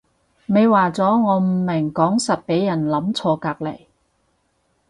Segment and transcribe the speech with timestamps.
[0.47, 3.85] 咪話咗我唔明講實畀人諗錯隔離